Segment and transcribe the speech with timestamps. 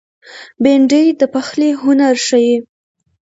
[0.63, 2.53] بېنډۍ د پخلي هنر ښيي